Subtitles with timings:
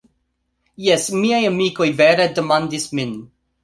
[0.85, 3.19] Jes, miaj amikoj vere demandis min